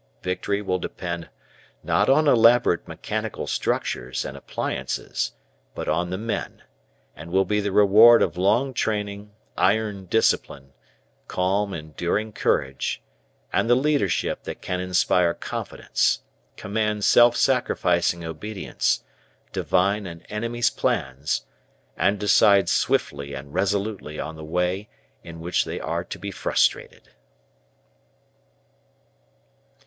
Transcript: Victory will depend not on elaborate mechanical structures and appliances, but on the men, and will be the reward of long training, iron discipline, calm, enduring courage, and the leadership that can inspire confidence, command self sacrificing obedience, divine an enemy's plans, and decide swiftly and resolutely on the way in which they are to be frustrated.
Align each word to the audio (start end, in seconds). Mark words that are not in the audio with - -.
Victory 0.23 0.63
will 0.63 0.79
depend 0.79 1.29
not 1.83 2.09
on 2.09 2.27
elaborate 2.27 2.87
mechanical 2.87 3.45
structures 3.45 4.25
and 4.25 4.35
appliances, 4.35 5.33
but 5.75 5.87
on 5.87 6.09
the 6.09 6.17
men, 6.17 6.63
and 7.15 7.29
will 7.31 7.45
be 7.45 7.59
the 7.59 7.71
reward 7.71 8.23
of 8.23 8.35
long 8.35 8.73
training, 8.73 9.31
iron 9.55 10.05
discipline, 10.07 10.73
calm, 11.27 11.71
enduring 11.71 12.33
courage, 12.33 12.99
and 13.53 13.69
the 13.69 13.75
leadership 13.75 14.41
that 14.41 14.59
can 14.59 14.79
inspire 14.79 15.35
confidence, 15.35 16.21
command 16.57 17.03
self 17.05 17.37
sacrificing 17.37 18.25
obedience, 18.25 19.03
divine 19.53 20.07
an 20.07 20.23
enemy's 20.29 20.71
plans, 20.71 21.45
and 21.95 22.17
decide 22.19 22.67
swiftly 22.67 23.35
and 23.35 23.53
resolutely 23.53 24.19
on 24.19 24.35
the 24.35 24.43
way 24.43 24.89
in 25.23 25.39
which 25.41 25.63
they 25.63 25.79
are 25.79 26.03
to 26.03 26.17
be 26.17 26.31
frustrated. 26.31 27.11